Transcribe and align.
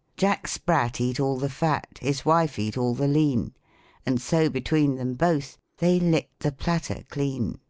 "Jack 0.16 0.48
Spratt 0.48 0.94
cat 0.94 1.20
all 1.20 1.38
the 1.38 1.48
fat, 1.48 1.98
His 2.02 2.24
wife 2.24 2.58
eat 2.58 2.76
all 2.76 2.92
the 2.92 3.06
lean, 3.06 3.54
PROSODY. 4.04 4.10
125 4.10 4.12
And 4.12 4.20
so 4.20 4.50
between 4.52 4.96
them 4.96 5.14
both, 5.14 5.58
They 5.78 6.00
lick'd 6.00 6.40
the 6.42 6.50
platter 6.50 7.04
clean."' 7.08 7.60